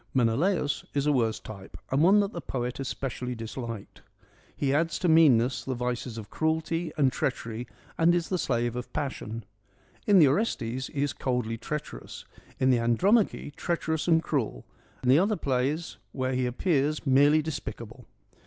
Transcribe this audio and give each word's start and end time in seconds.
Menelaus 0.15 0.83
is 0.95 1.05
a 1.05 1.11
worse 1.13 1.39
type 1.39 1.77
and 1.91 2.01
one 2.01 2.21
that 2.21 2.33
the 2.33 2.41
poet 2.41 2.79
especially 2.79 3.35
disliked. 3.35 4.01
He 4.57 4.73
adds 4.73 4.97
to 4.97 5.07
meanness 5.07 5.63
the 5.63 5.75
vices 5.75 6.17
of 6.17 6.31
cruelty 6.31 6.91
and 6.97 7.11
treach 7.11 7.45
ery 7.45 7.67
and 7.99 8.15
is 8.15 8.27
the 8.29 8.39
slave 8.39 8.75
of 8.75 8.91
passion. 8.93 9.45
In 10.07 10.17
the 10.17 10.27
Orestes 10.27 10.87
he 10.87 11.03
is 11.03 11.13
coldly 11.13 11.59
treacherous, 11.59 12.25
in 12.59 12.71
the 12.71 12.79
Andromache 12.79 13.51
treacherous 13.55 14.07
and 14.07 14.23
cruel, 14.23 14.65
in 15.03 15.09
the 15.09 15.19
other 15.19 15.35
plays 15.37 15.97
where 16.13 16.33
he 16.33 16.47
appears 16.47 17.05
merely 17.05 17.43
despicable. 17.43 18.07